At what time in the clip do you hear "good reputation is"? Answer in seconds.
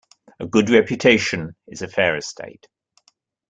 0.47-1.83